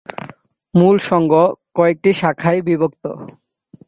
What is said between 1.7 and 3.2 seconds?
কয়েকটি শাখায় বিভক্ত।